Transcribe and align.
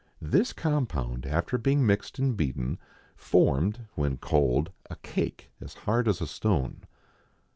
This 0.19 0.51
compound, 0.51 1.27
after 1.27 1.59
being 1.59 1.85
mixed 1.85 2.17
and 2.17 2.35
beaten, 2.35 2.79
formed, 3.15 3.85
when 3.93 4.17
cold, 4.17 4.71
a 4.89 4.95
cake 4.95 5.51
as 5.61 5.75
hard 5.75 6.07
as 6.07 6.19
a 6.21 6.25
stone. 6.25 6.81